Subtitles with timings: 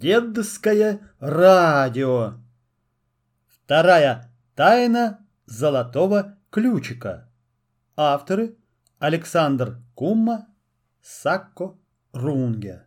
[0.00, 2.34] Дедское радио.
[3.48, 7.28] Вторая тайна золотого ключика.
[7.96, 8.54] Авторы
[9.00, 10.46] Александр Кумма,
[11.02, 11.76] Сакко
[12.12, 12.86] Рунге.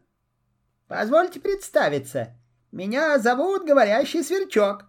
[0.87, 2.29] Позвольте представиться.
[2.71, 4.85] Меня зовут Говорящий Сверчок.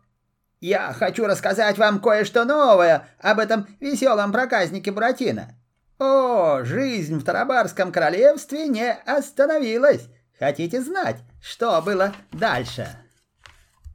[0.60, 5.56] Я хочу рассказать вам кое-что новое об этом веселом проказнике Буратино.
[5.98, 10.06] О, жизнь в Тарабарском королевстве не остановилась.
[10.38, 12.88] Хотите знать, что было дальше?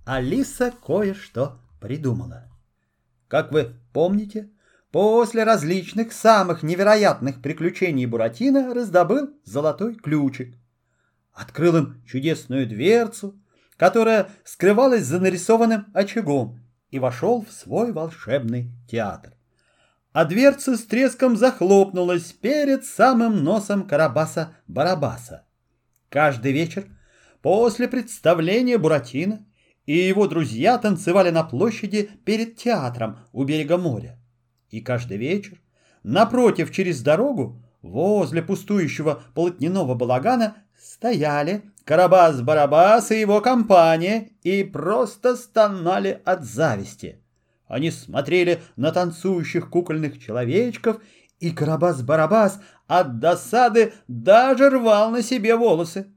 [0.06, 2.44] Алиса кое-что придумала.
[3.30, 4.50] Как вы помните,
[4.92, 10.58] после различных самых невероятных приключений Буратино раздобыл золотой ключик.
[11.34, 13.40] Открыл им чудесную дверцу,
[13.78, 19.34] которая скрывалась за нарисованным очагом, и вошел в свой волшебный театр.
[20.12, 25.46] А дверца с треском захлопнулась перед самым носом Карабаса-Барабаса.
[26.10, 26.88] Каждый вечер
[27.42, 29.46] после представления Буратино
[29.86, 34.20] и его друзья танцевали на площади перед театром у берега моря.
[34.70, 35.62] И каждый вечер
[36.04, 46.22] напротив через дорогу возле пустующего полотняного балагана стояли Карабас-Барабас и его компания и просто стонали
[46.26, 47.22] от зависти.
[47.68, 51.02] Они смотрели на танцующих кукольных человечков
[51.40, 56.08] и Карабас-Барабас от досады даже рвал на себе волосы.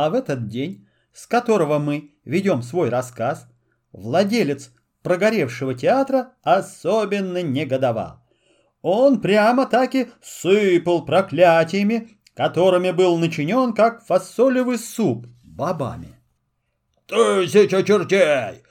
[0.00, 3.48] А в этот день, с которого мы ведем свой рассказ,
[3.90, 4.70] владелец
[5.02, 8.20] прогоревшего театра особенно негодовал.
[8.80, 16.14] Он прямо таки сыпал проклятиями, которыми был начинен, как фасолевый суп, бабами.
[17.06, 18.62] «Тысяча чертей!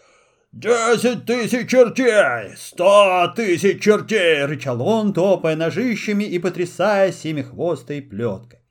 [0.53, 2.55] «Десять тысяч чертей!
[2.55, 8.61] Сто тысяч чертей!»— рычал он, топая ножищами и потрясая семихвостой плеткой.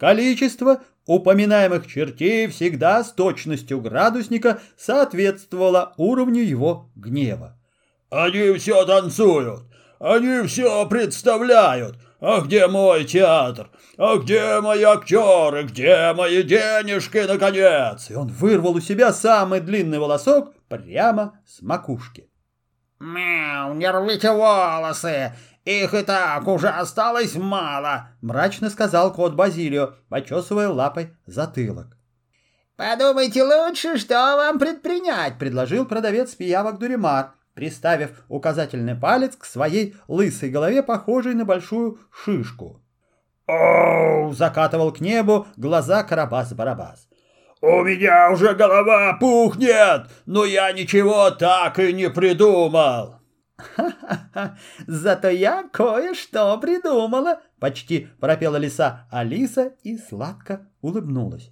[0.00, 7.58] Количество упоминаемых чертей всегда с точностью градусника соответствовало уровню его гнева.
[8.10, 9.62] «Они все танцуют!
[9.98, 11.96] Они все представляют!
[12.20, 13.70] А где мой театр?
[13.96, 15.64] А где мои актеры?
[15.64, 22.28] Где мои денежки, наконец?» И он вырвал у себя самый длинный волосок прямо с макушки.
[22.98, 25.32] «Мяу, не рвите волосы!
[25.70, 31.96] Их и так уже осталось мало!»— мрачно сказал кот Базилио, почесывая лапой затылок.
[32.74, 40.50] «Подумайте лучше, что вам предпринять»,— предложил продавец пиявок Дуримар, приставив указательный палец к своей лысой
[40.50, 42.82] голове, похожей на большую шишку.
[43.46, 47.06] «Оу!»— закатывал к небу глаза Карабас-Барабас.
[47.60, 53.19] «У меня уже голова пухнет, но я ничего так и не придумал!»
[53.76, 54.58] «Ха-ха-ха!
[54.86, 61.50] Зато я кое-что придумала!»— почти пропела лиса Алиса и сладко улыбнулась.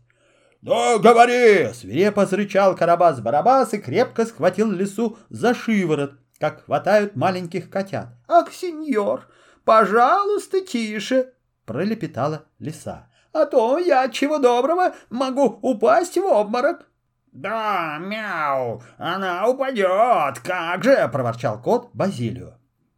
[0.62, 8.08] «Ну, говори!»— свирепо зарычал Карабас-Барабас и крепко схватил лису за шиворот, как хватают маленьких котят.
[8.26, 9.28] «Ах, сеньор,
[9.64, 11.32] пожалуйста, тише!»—
[11.64, 16.86] пролепетала лиса а то я, чего доброго, могу упасть в обморок.
[17.32, 22.54] «Да, мяу, она упадет, как же!»— проворчал кот Базилио.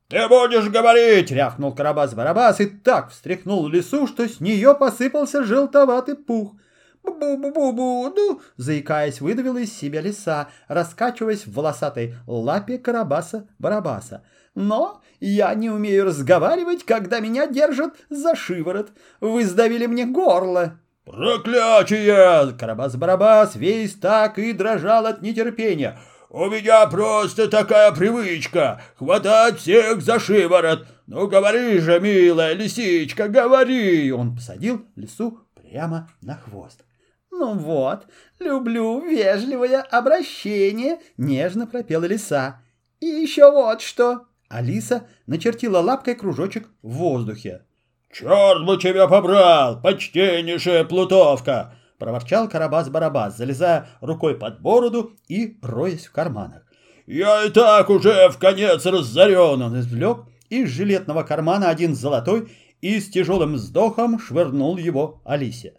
[0.09, 6.57] «Ты будешь говорить!»— рявкнул Карабас-Барабас и так встряхнул лису, что с нее посыпался желтоватый пух.
[7.03, 14.23] «Бу-бу-бу-буду!»— заикаясь, выдавила из себя лиса, раскачиваясь в волосатой лапе Карабаса-Барабаса.
[14.55, 18.91] «Но я не умею разговаривать, когда меня держат за шиворот.
[19.21, 20.79] Вы сдавили мне горло».
[21.10, 25.98] «Проклятие!» Карабас-Барабас весь так и дрожал от нетерпения.
[26.28, 30.87] «У меня просто такая привычка— хватать всех за шиворот.
[31.09, 36.84] Ну, говори же, милая лисичка, говори!» Он посадил лису прямо на хвост.
[37.32, 38.06] «Ну вот,
[38.38, 42.62] люблю вежливое обращение»,— нежно пропела лиса.
[43.00, 44.27] «И еще вот что».
[44.48, 47.65] Алиса начертила лапкой кружочек в воздухе.
[48.12, 56.12] «Черт бы тебя побрал, почтеннейшая плутовка!»— проворчал Карабас-Барабас, залезая рукой под бороду и роясь в
[56.12, 56.62] карманах.
[57.07, 62.98] «Я и так уже в конец разорен!» Он извлек из жилетного кармана один золотой и
[62.98, 65.74] с тяжелым вздохом швырнул его Алисе.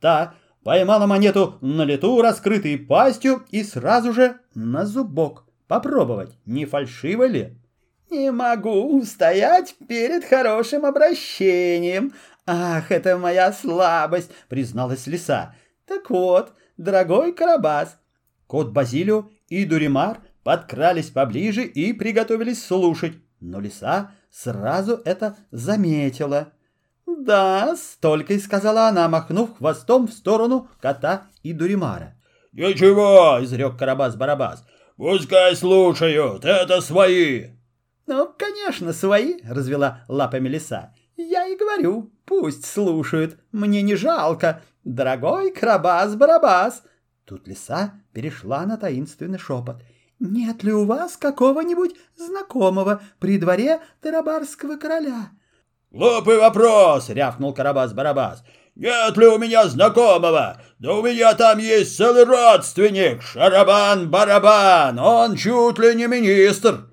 [0.00, 0.34] Та
[0.64, 7.56] поймала монету на лету, раскрытой пастью, и сразу же на зубок попробовать, не фальшиво ли.
[8.10, 12.14] «Не могу устоять перед хорошим обращением.
[12.46, 15.54] Ах, это моя слабость»,— призналась лиса.
[15.86, 17.98] «Так вот, дорогой Карабас».
[18.46, 26.52] Кот Базилио и Дуримар подкрались поближе и приготовились слушать, но лиса сразу это заметила.
[27.06, 32.14] «Да»,— столько и сказала она, махнув хвостом в сторону кота и Дуримара.
[32.52, 34.64] «Ничего»,— изрек Карабас-Барабас,—
[34.96, 37.57] «пускай слушают, это свои».
[38.08, 40.94] «Ну, конечно, свои»,— развела лапами лиса.
[41.18, 44.62] «Я и говорю, пусть слушают, мне не жалко.
[44.82, 46.84] Дорогой Карабас-Барабас!»
[47.26, 49.82] Тут лиса перешла на таинственный шепот.
[50.20, 55.28] «Нет ли у вас какого-нибудь знакомого при дворе Тарабарского короля?»
[55.90, 58.38] «Глупый вопрос!»— рявкнул Карабас-Барабас.
[58.74, 60.62] «Нет ли у меня знакомого?
[60.78, 66.87] Да у меня там есть целый родственник, Шарабан-Барабан, он чуть ли не министр!»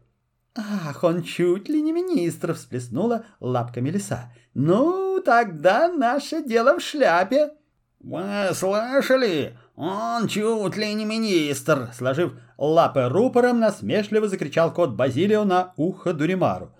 [0.55, 4.31] «Ах, он чуть ли не министр!»— всплеснула лапками лиса.
[4.53, 7.51] «Ну, тогда наше дело в шляпе!»
[7.99, 9.57] «Вы слышали?
[9.75, 16.71] Он чуть ли не министр!» Сложив лапы рупором, насмешливо закричал кот Базилио на ухо Дуримару.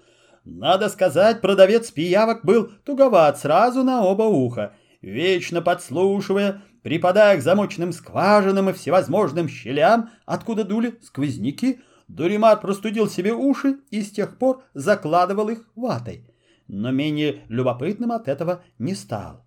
[0.46, 7.92] Надо сказать, продавец пиявок был туговат сразу на оба уха, вечно подслушивая, припадая к замочным
[7.92, 14.64] скважинам и всевозможным щелям, откуда дули сквозняки, Дуримар простудил себе уши и с тех пор
[14.74, 16.30] закладывал их ватой,
[16.68, 19.46] но менее любопытным от этого не стал.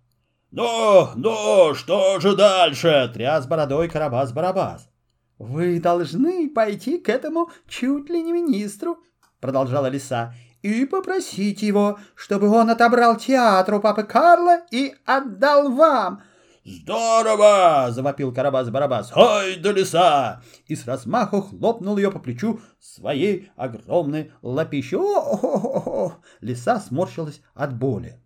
[0.51, 4.89] «Ну, ну, что же дальше?»— тряс бородой Карабас-Барабас.
[5.37, 8.97] «Вы должны пойти к этому чуть ли не министру»,—
[9.39, 10.33] продолжала лиса,
[10.63, 16.23] «и попросить его, чтобы он отобрал театр у папы Карла и отдал вам».
[16.65, 19.11] «Здорово!»— завопил Карабас-Барабас.
[19.15, 24.97] «Ой, да лиса!» И с размаху хлопнул ее по плечу своей огромной лапищей.
[24.97, 28.19] «О-о-о-о!» Лиса сморщилась от боли.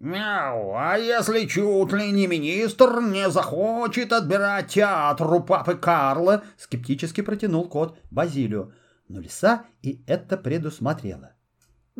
[0.00, 7.20] «Мяу, а если чуть ли не министр не захочет отбирать театр у папы Карла?» Скептически
[7.20, 8.72] протянул кот Базилию.
[9.08, 11.34] Но лиса и это предусмотрела.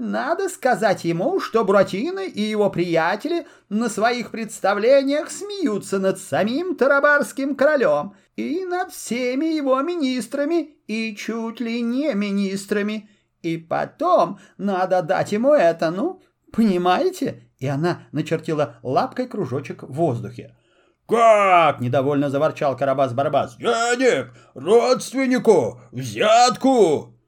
[0.00, 7.54] Надо сказать ему, что Буратино и его приятели на своих представлениях смеются над самим Тарабарским
[7.54, 13.10] королем и над всеми его министрами и чуть ли не министрами.
[13.42, 17.50] И потом надо дать ему это, ну, понимаете?
[17.58, 20.56] и она начертила лапкой кружочек в воздухе.
[21.06, 23.58] «Как?»— недовольно заворчал Карабас-Барабас.
[23.58, 24.32] «Денег!
[24.54, 25.78] Родственнику!
[25.92, 27.19] Взятку!»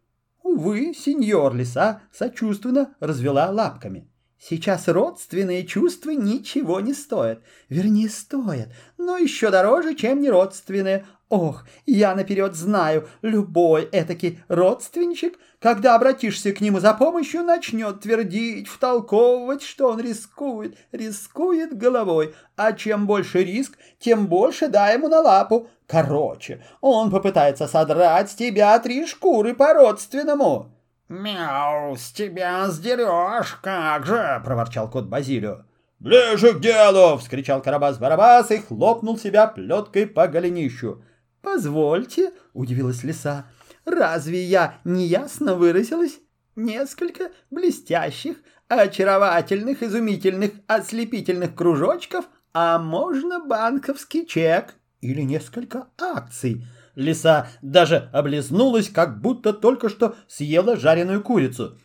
[0.43, 4.12] Увы, сеньор Лиса сочувственно развела лапками.
[4.45, 7.43] Сейчас родственные чувства ничего не стоят.
[7.69, 11.07] Вернее, стоят, но еще дороже, чем неродственные.
[11.29, 18.67] Ох, я наперед знаю, любой этакий родственничек, когда обратишься к нему за помощью, начнет твердить,
[18.67, 22.35] втолковывать, что он рискует, рискует головой.
[22.57, 25.69] А чем больше риск, тем больше дай ему на лапу.
[25.87, 30.72] Короче, он попытается содрать с тебя три шкуры по-родственному.
[31.13, 35.67] «Мяу, с тебя сдерешь, как же!»— проворчал кот Базилио.
[35.99, 41.05] «Ближе к делу!»— вскричал Карабас-Барабас и хлопнул себя плеткой по голенищу.
[41.43, 43.45] «Позвольте»,— удивилась лиса,—
[43.85, 46.19] «разве я неясно выразилась?
[46.57, 48.39] Несколько блестящих,
[48.69, 52.25] очаровательных, изумительных, ослепительных кружочков,
[52.55, 56.65] а можно банковский чек или несколько акций».
[56.95, 61.79] Лиса даже облизнулась, как будто только что съела жареную курицу.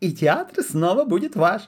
[0.00, 1.62] «И театр снова будет ваш».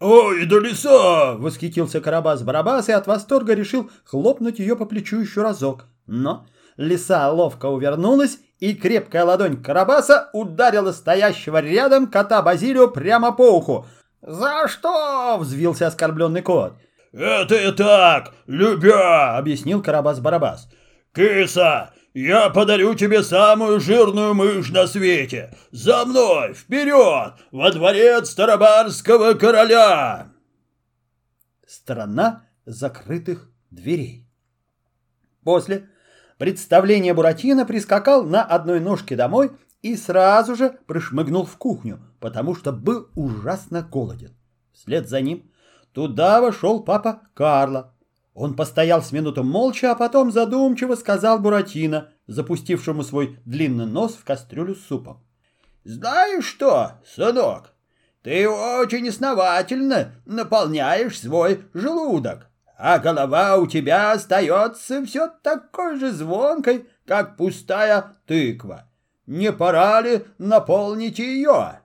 [0.00, 5.84] «Ой, да лиса!»— восхитился Карабас-Барабас и от восторга решил хлопнуть ее по плечу еще разок.
[6.06, 6.46] Но
[6.76, 13.86] Лиса ловко увернулась, и крепкая ладонь Карабаса ударила стоящего рядом кота Базилио прямо по уху.
[14.22, 16.74] «За что?»— взвился оскорбленный кот.
[17.12, 20.68] «Это и так, любя!»— объяснил Карабас-Барабас.
[21.14, 25.54] «Киса, я подарю тебе самую жирную мышь на свете!
[25.70, 30.32] За мной, вперед, во дворец Тарабарского короля!»
[31.66, 34.26] Страна закрытых дверей.
[35.42, 35.88] После
[36.38, 42.72] представление Буратино прискакал на одной ножке домой и сразу же прошмыгнул в кухню, потому что
[42.72, 44.36] был ужасно голоден.
[44.72, 45.50] Вслед за ним
[45.92, 47.91] туда вошел папа Карло.
[48.34, 54.24] Он постоял с минуту молча, а потом задумчиво сказал Буратино, запустившему свой длинный нос в
[54.24, 55.24] кастрюлю с супом.
[55.84, 57.74] «Знаешь что, сынок,
[58.22, 62.48] ты очень основательно наполняешь свой желудок
[62.84, 68.90] а голова у тебя остается все такой же звонкой, как пустая тыква.
[69.24, 71.78] Не пора ли наполнить ее?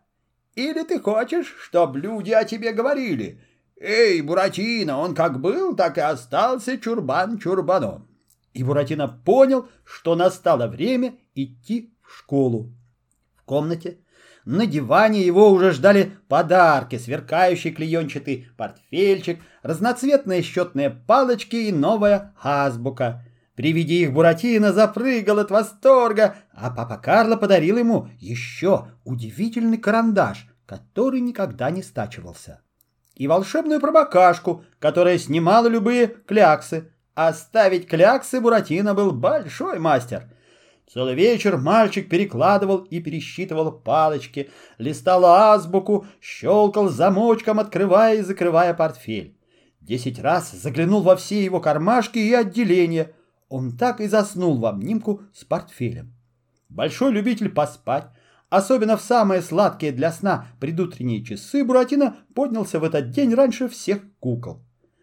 [0.55, 3.39] Или ты хочешь, чтобы люди о тебе говорили?
[3.79, 8.07] Эй, Буратино, он как был, так и остался чурбан чурбаном.
[8.53, 12.73] И Буратино понял, что настало время идти в школу.
[13.35, 13.99] В комнате
[14.45, 23.23] на диване его уже ждали подарки, сверкающий клеенчатый портфельчик, разноцветные счетные палочки и новая азбука.
[23.55, 30.47] При виде их Буратино запрыгал от восторга, а папа Карло подарил ему еще удивительный карандаш,
[30.65, 32.61] который никогда не стачивался.
[33.17, 36.91] И волшебную пробокашку, которая снимала любые кляксы.
[37.15, 40.29] А ставить кляксы Буратино был большой мастер.
[40.87, 49.35] Целый вечер мальчик перекладывал и пересчитывал палочки, листал азбуку, щелкал замочком, открывая и закрывая портфель.
[49.81, 53.13] Десять раз заглянул во все его кармашки и отделения.
[53.49, 56.13] Он так и заснул в обнимку с портфелем.
[56.69, 58.09] Большой любитель поспать,
[58.49, 64.01] особенно в самые сладкие для сна предутренние часы, Буратино поднялся в этот день раньше всех
[64.19, 64.61] кукол.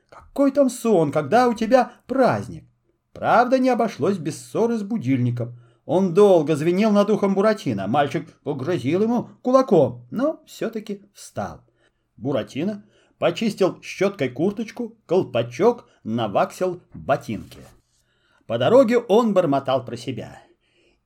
[0.09, 2.65] Какой там сон, когда у тебя праздник?
[3.13, 5.59] Правда, не обошлось без ссоры с будильником.
[5.87, 7.87] Он долго звенел над ухом Буратино.
[7.87, 11.61] Мальчик погрозил ему кулаком, но все-таки встал.
[12.17, 12.85] Буратино
[13.19, 17.61] почистил щеткой курточку, колпачок, наваксил ботинки.
[18.47, 20.44] По дороге он бормотал про себя.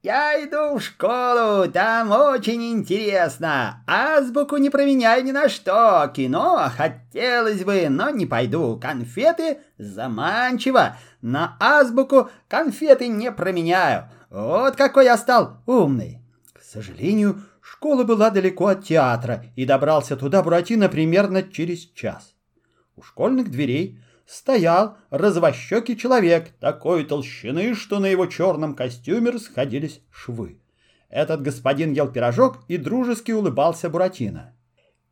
[0.01, 3.83] «Я иду в школу, там очень интересно.
[3.89, 6.09] Азбуку не променяю ни на что.
[6.15, 8.79] Кино хотелось бы, но не пойду.
[8.81, 10.97] Конфеты заманчиво.
[11.21, 14.09] На азбуку конфеты не променяю.
[14.31, 16.23] Вот какой я стал умный».
[16.53, 22.35] К сожалению, школа была далеко от театра, и добрался туда Буратино примерно через час.
[22.95, 30.61] У школьных дверей стоял развощекий человек такой толщины, что на его черном костюме расходились швы.
[31.09, 34.55] Этот господин ел пирожок и дружески улыбался Буратино.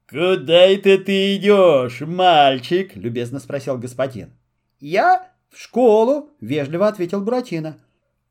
[0.07, 4.35] «Куда это ты идешь, мальчик?»— любезно спросил господин.
[4.79, 7.79] «Я в школу»,— вежливо ответил Буратино.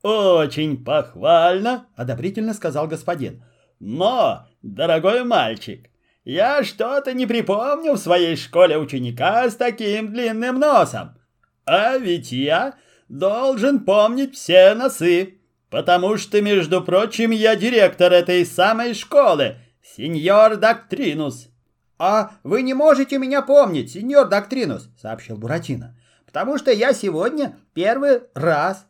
[0.02, 3.42] «Очень похвально»,— одобрительно сказал господин.
[3.80, 5.90] «Но, дорогой мальчик,
[6.26, 11.16] я что-то не припомню в своей школе ученика с таким длинным носом.
[11.64, 12.74] А ведь я
[13.08, 15.38] должен помнить все носы,
[15.70, 21.48] потому что, между прочим, я директор этой самой школы, сеньор Доктринус.
[21.96, 28.22] «А вы не можете меня помнить, сеньор Доктринус»,— сообщил Буратино, «потому что я сегодня первый
[28.34, 28.84] раз».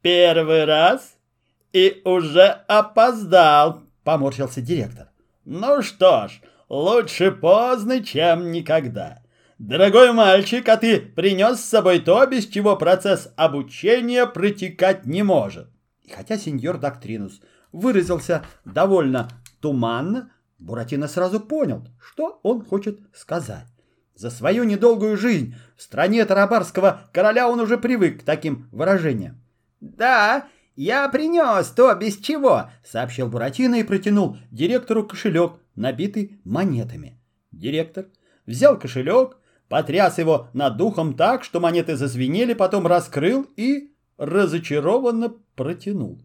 [0.00, 1.14] «Первый раз?
[1.72, 5.10] И уже опоздал»,— поморщился директор.
[5.44, 6.40] «Ну что ж,
[6.72, 9.22] Лучше поздно, чем никогда.
[9.58, 15.68] Дорогой мальчик, а ты принес с собой то, без чего процесс обучения протекать не может.
[16.00, 19.28] И хотя сеньор Доктринус выразился довольно
[19.60, 23.66] туманно, Буратино сразу понял, что он хочет сказать.
[24.14, 29.42] За свою недолгую жизнь в стране тарабарского короля он уже привык к таким выражениям.
[29.80, 37.18] «Да, я принес то, без чего»,— сообщил Буратино и протянул директору кошелек, набитый монетами.
[37.50, 38.06] Директор
[38.46, 39.36] взял кошелек,
[39.68, 46.20] потряс его над духом так, что монеты зазвенели, потом раскрыл и разочарованно протянул.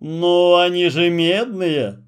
[0.00, 2.04] «Ну, они же медные!»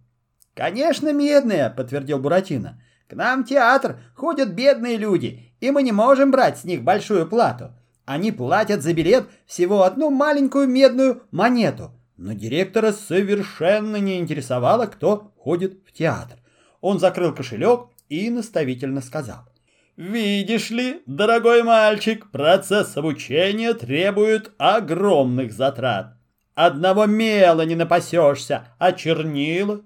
[0.54, 2.82] «Конечно, медные!»— подтвердил Буратино.
[3.08, 7.26] «К нам в театр ходят бедные люди, и мы не можем брать с них большую
[7.26, 7.72] плату.
[8.04, 11.92] Они платят за билет всего одну маленькую медную монету».
[12.16, 16.39] Но директора совершенно не интересовало, кто ходит в театр.
[16.80, 19.48] Он закрыл кошелек и наставительно сказал.
[19.96, 26.16] «Видишь ли, дорогой мальчик, процесс обучения требует огромных затрат.
[26.54, 29.82] Одного мела не напасешься, а чернила...»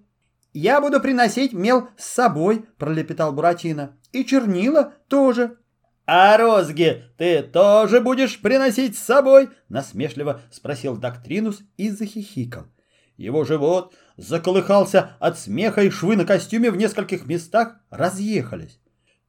[0.52, 3.96] «Я буду приносить мел с собой»,— пролепетал Буратино.
[4.12, 5.56] «И чернила тоже».
[6.06, 12.66] «А розги ты тоже будешь приносить с собой?»— насмешливо спросил Доктринус и захихикал.
[13.16, 18.78] Его живот заколыхался от смеха, и швы на костюме в нескольких местах разъехались.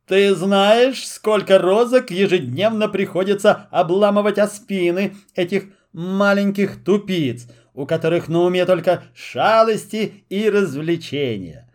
[0.07, 8.41] «Ты знаешь, сколько розок ежедневно приходится обламывать о спины этих маленьких тупиц, у которых на
[8.41, 11.71] уме только шалости и развлечения?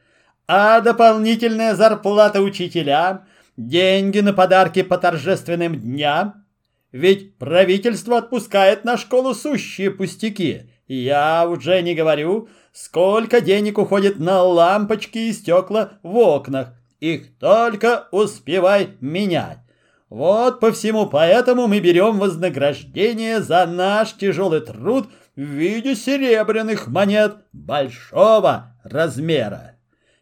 [0.46, 3.24] А дополнительная зарплата учителям,
[3.56, 6.44] деньги на подарки по торжественным дням?
[6.92, 14.42] Ведь правительство отпускает на школу сущие пустяки» Я уже не говорю, сколько денег уходит на
[14.42, 16.74] лампочки и стекла в окнах.
[17.00, 19.58] Их только успевай менять.
[20.08, 27.36] Вот по всему поэтому мы берем вознаграждение за наш тяжелый труд в виде серебряных монет
[27.52, 29.76] большого размера.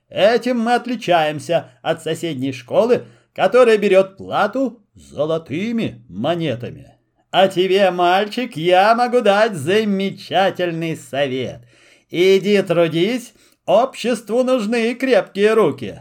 [0.09, 6.99] Этим мы отличаемся от соседней школы, которая берет плату золотыми монетами.
[7.31, 11.63] А тебе, мальчик, я могу дать замечательный совет.
[12.11, 13.35] Иди трудись,
[13.67, 16.01] обществу нужны крепкие руки.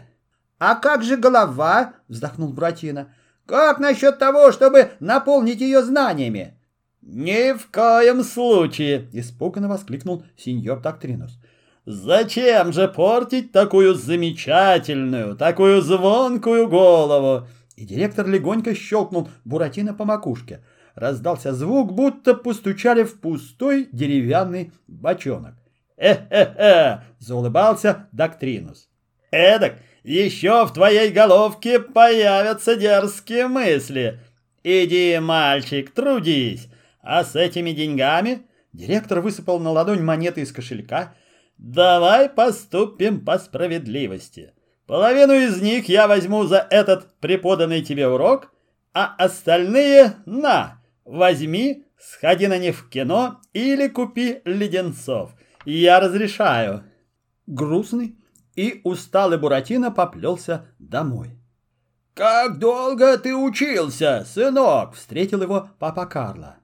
[0.60, 1.94] А как же голова?
[2.08, 3.14] Вздохнул Братина.
[3.46, 6.54] Как насчет того, чтобы наполнить ее знаниями?
[7.02, 11.40] «Ни в коем случае!»— испуганно воскликнул сеньор Доктринус.
[11.86, 17.48] «Зачем же портить такую замечательную, такую звонкую голову?»
[17.78, 20.60] И директор легонько щелкнул Буратино по макушке.
[20.96, 25.54] Раздался звук, будто постучали в пустой деревянный бочонок.
[25.98, 28.90] «Э-э-э!»— заулыбался Доктринус.
[29.32, 34.20] «Эдак, еще в твоей головке появятся дерзкие мысли.
[34.64, 36.70] Иди, мальчик, трудись.
[37.02, 41.16] А с этими деньгами...» Директор высыпал на ладонь монеты из кошелька.
[41.58, 44.54] «Давай поступим по справедливости.
[44.86, 48.54] Половину из них я возьму за этот преподанный тебе урок,
[48.94, 55.32] а остальные на, возьми, сходи на них в кино или купи леденцов.
[55.70, 56.86] Я разрешаю».
[57.46, 58.18] Грустный
[58.56, 61.38] и усталый Буратино поплелся домой.
[62.14, 66.56] «Как долго ты учился, сынок?»— встретил его папа Карло.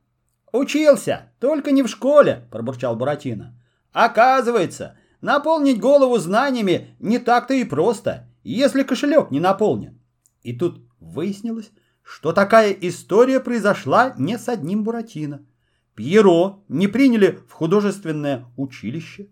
[0.53, 3.53] «Учился, только не в школе»,— пробурчал Буратино.
[3.91, 9.99] «Оказывается, наполнить голову знаниями не так-то и просто, если кошелек не наполнен».
[10.43, 11.71] И тут выяснилось,
[12.03, 15.45] что такая история произошла не с одним Буратино.
[15.95, 19.27] Пьеро не приняли в художественное училище,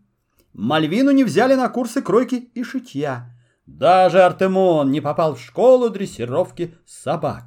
[0.53, 3.31] Мальвину не взяли на курсы кройки и шитья,
[3.65, 7.45] даже Артемон не попал в школу дрессировки собак.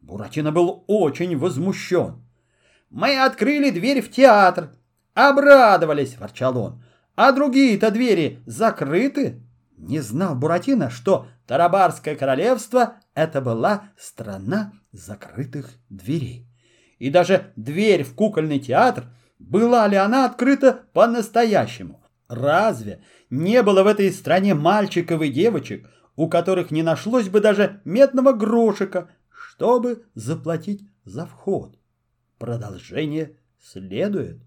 [0.00, 2.22] Буратино был очень возмущен.
[2.90, 4.70] Мы открыли дверь в театр.
[5.14, 6.84] Обрадовались, ворчал он.
[7.16, 9.42] А другие-то двери закрыты.
[9.78, 16.51] Не знал Буратино, что Тарабарское королевство— это была страна закрытых дверей.
[17.02, 19.06] И даже дверь в кукольный театр,
[19.40, 22.00] была ли она открыта по-настоящему?
[22.28, 27.80] Разве не было в этой стране мальчиков и девочек, у которых не нашлось бы даже
[27.84, 31.76] медного грошика, чтобы заплатить за вход?
[32.38, 34.38] Продолжение следует.